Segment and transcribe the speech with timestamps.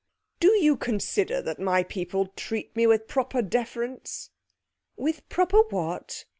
[0.39, 4.31] Do you consider that my people treat me with proper deference?'
[4.97, 6.25] 'With proper _what?